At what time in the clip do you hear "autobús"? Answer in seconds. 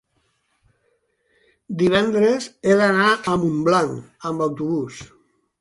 4.51-5.07